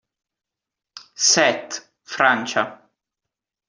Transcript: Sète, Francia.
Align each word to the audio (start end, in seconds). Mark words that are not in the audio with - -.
Sète, 1.29 1.93
Francia. 2.03 2.89